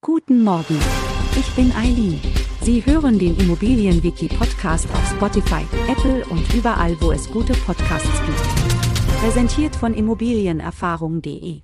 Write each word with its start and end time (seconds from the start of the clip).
Guten 0.00 0.44
Morgen. 0.44 0.78
Ich 1.36 1.50
bin 1.56 1.72
Eileen. 1.72 2.20
Sie 2.62 2.86
hören 2.86 3.18
den 3.18 3.36
Immobilienwiki-Podcast 3.36 4.88
auf 4.92 5.10
Spotify, 5.10 5.64
Apple 5.90 6.24
und 6.26 6.54
überall, 6.54 6.96
wo 7.00 7.10
es 7.10 7.28
gute 7.28 7.52
Podcasts 7.52 8.08
gibt. 8.24 9.18
Präsentiert 9.20 9.74
von 9.74 9.94
Immobilienerfahrung.de. 9.94 11.62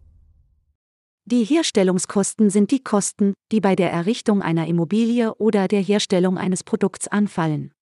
Die 1.26 1.44
Herstellungskosten 1.44 2.50
sind 2.50 2.72
die 2.72 2.82
Kosten, 2.82 3.34
die 3.52 3.60
bei 3.60 3.76
der 3.76 3.92
Errichtung 3.92 4.42
einer 4.42 4.66
Immobilie 4.66 5.32
oder 5.36 5.68
der 5.68 5.80
Herstellung 5.80 6.36
eines 6.36 6.64
Produkts 6.64 7.06
anfallen. 7.06 7.72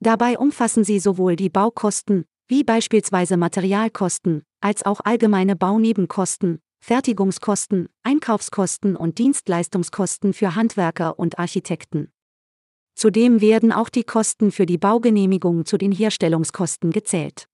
Dabei 0.00 0.38
umfassen 0.38 0.82
sie 0.82 0.98
sowohl 0.98 1.36
die 1.36 1.50
Baukosten, 1.50 2.24
wie 2.48 2.64
beispielsweise 2.64 3.36
Materialkosten, 3.36 4.42
als 4.60 4.84
auch 4.84 5.00
allgemeine 5.04 5.54
Baunebenkosten, 5.54 6.58
Fertigungskosten, 6.80 7.88
Einkaufskosten 8.02 8.96
und 8.96 9.18
Dienstleistungskosten 9.18 10.32
für 10.32 10.54
Handwerker 10.54 11.18
und 11.18 11.38
Architekten. 11.38 12.12
Zudem 12.94 13.40
werden 13.40 13.72
auch 13.72 13.88
die 13.88 14.04
Kosten 14.04 14.50
für 14.50 14.66
die 14.66 14.78
Baugenehmigung 14.78 15.64
zu 15.64 15.78
den 15.78 15.92
Herstellungskosten 15.92 16.90
gezählt. 16.90 17.48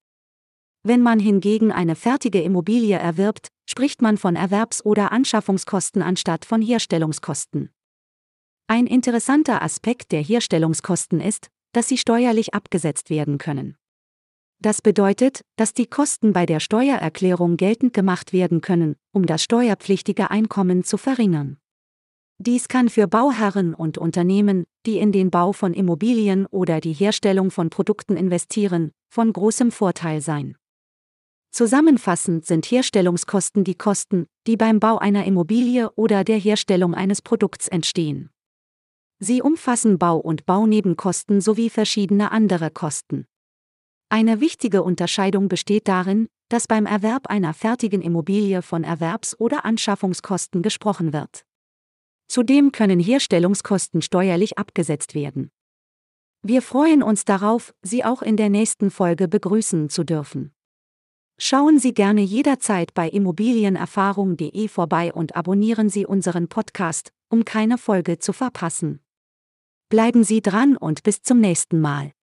Wenn 0.83 1.03
man 1.03 1.19
hingegen 1.19 1.73
eine 1.73 1.97
fertige 1.97 2.43
Immobilie 2.43 2.99
erwirbt, 2.99 3.49
spricht 3.69 4.03
man 4.03 4.17
von 4.19 4.37
Erwerbs- 4.37 4.85
oder 4.85 5.13
Anschaffungskosten 5.13 6.03
anstatt 6.03 6.45
von 6.45 6.63
Herstellungskosten. 6.63 7.71
Ein 8.67 8.87
interessanter 8.87 9.63
Aspekt 9.63 10.13
der 10.13 10.23
Herstellungskosten 10.23 11.21
ist, 11.21 11.49
dass 11.73 11.89
sie 11.89 11.99
steuerlich 11.99 12.55
abgesetzt 12.55 13.11
werden 13.11 13.39
können. 13.39 13.77
Das 14.65 14.81
bedeutet, 14.81 15.43
dass 15.57 15.75
die 15.75 15.85
Kosten 15.85 16.33
bei 16.33 16.47
der 16.47 16.59
Steuererklärung 16.59 17.59
geltend 17.59 17.93
gemacht 17.93 18.33
werden 18.33 18.63
können, 18.63 18.97
um 19.13 19.27
das 19.27 19.43
steuerpflichtige 19.43 20.31
Einkommen 20.31 20.85
zu 20.85 20.97
verringern. 20.97 21.59
Dies 22.39 22.67
kann 22.67 22.89
für 22.89 23.07
Bauherren 23.07 23.75
und 23.75 23.99
Unternehmen, 23.99 24.65
die 24.87 24.97
in 24.97 25.13
den 25.13 25.31
Bau 25.31 25.53
von 25.53 25.75
Immobilien 25.75 26.47
oder 26.47 26.81
die 26.81 26.95
Herstellung 26.95 27.51
von 27.51 27.69
Produkten 27.69 28.17
investieren, 28.17 28.93
von 29.11 29.35
großem 29.35 29.71
Vorteil 29.71 30.23
sein. 30.23 30.57
Zusammenfassend 31.51 32.47
sind 32.47 32.65
Herstellungskosten 32.65 33.65
die 33.65 33.77
Kosten, 33.77 34.25
die 34.47 34.57
beim 34.57 34.81
Bau 34.81 34.97
einer 34.97 35.27
Immobilie 35.27 35.91
oder 35.95 36.25
der 36.25 36.39
Herstellung 36.39 36.95
eines 36.95 37.21
Produkts 37.21 37.69
entstehen. 37.69 38.31
Sie 39.19 39.43
umfassen 39.43 39.99
Bau- 39.99 40.21
und 40.21 40.47
Baunebenkosten 40.47 41.43
sowie 41.43 41.69
verschiedene 41.69 42.33
andere 42.33 42.71
Kosten. 42.71 43.27
Eine 44.15 44.41
wichtige 44.41 44.85
Unterscheidung 44.85 45.49
besteht 45.49 45.89
darin, 45.89 46.29
dass 46.49 46.69
beim 46.69 46.87
Erwerb 46.87 47.27
einer 47.27 47.53
fertigen 47.53 48.01
Immobilie 48.01 48.63
von 48.63 48.85
Erwerbs- 48.85 49.35
oder 49.41 49.65
Anschaffungskosten 49.65 50.63
gesprochen 50.63 51.13
wird. 51.13 51.45
Zudem 52.29 52.71
können 52.71 53.01
Herstellungskosten 53.01 54.03
steuerlich 54.03 54.57
abgesetzt 54.57 55.17
werden. 55.17 55.51
Wir 56.45 56.63
freuen 56.63 57.03
uns 57.03 57.25
darauf, 57.25 57.75
Sie 57.83 58.05
auch 58.05 58.23
in 58.23 58.37
der 58.37 58.51
nächsten 58.51 58.93
Folge 58.93 59.27
begrüßen 59.27 59.89
zu 59.89 60.05
dürfen. 60.05 60.55
Schauen 61.37 61.81
Sie 61.81 61.93
gerne 61.93 62.21
jederzeit 62.21 62.95
bei 62.95 63.09
immobilienerfahrung.de 63.09 64.69
vorbei 64.69 65.13
und 65.13 65.35
abonnieren 65.35 65.89
Sie 65.89 66.07
unseren 66.07 66.47
Podcast, 66.47 67.13
um 67.31 67.45
keine 67.45 67.79
Folge 67.79 68.21
zu 68.21 68.33
verpassen. 68.33 69.01
Bleiben 69.89 70.23
Sie 70.23 70.41
dran 70.41 70.77
und 70.77 71.03
bis 71.03 71.21
zum 71.23 71.41
nächsten 71.41 71.81
Mal. 71.81 72.14